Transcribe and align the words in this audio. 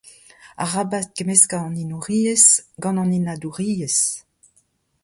Arabat 0.63 1.07
kemmeskañ 1.15 1.61
an 1.67 1.75
hinouriezh 1.79 2.51
gant 2.81 2.99
an 3.01 3.13
hinadouriezh. 3.15 4.01